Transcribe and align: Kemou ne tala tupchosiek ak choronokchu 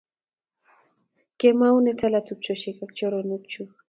Kemou 1.39 1.77
ne 1.83 1.93
tala 1.99 2.21
tupchosiek 2.27 2.77
ak 2.85 2.91
choronokchu 2.97 3.61